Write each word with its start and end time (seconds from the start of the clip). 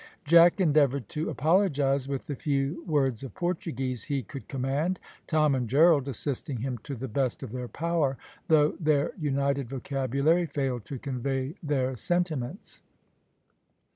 Jack 0.25 0.59
endeavoured 0.59 1.07
to 1.09 1.29
apologise 1.29 2.07
with 2.07 2.25
the 2.25 2.35
few 2.35 2.83
words 2.87 3.21
of 3.21 3.35
Portuguese 3.35 4.05
he 4.05 4.23
could 4.23 4.47
command, 4.47 4.99
Tom 5.27 5.53
and 5.53 5.69
Gerald 5.69 6.07
assisting 6.07 6.57
him 6.61 6.79
to 6.79 6.95
the 6.95 7.07
best 7.07 7.43
of 7.43 7.51
their 7.51 7.67
power, 7.67 8.17
though 8.47 8.71
their 8.79 9.13
united 9.19 9.69
vocabulary 9.69 10.47
failed 10.47 10.85
to 10.85 10.97
convey 10.97 11.53
their 11.61 11.95
sentiments. 11.95 12.81